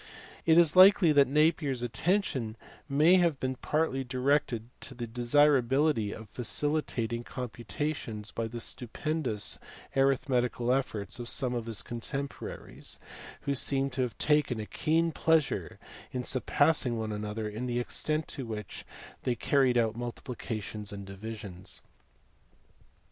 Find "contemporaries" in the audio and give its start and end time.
11.83-12.97